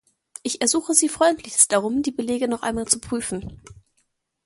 [0.41, 3.61] Ich ersuche Sie freundlichst darum, die Belege noch einmal zu prüfen.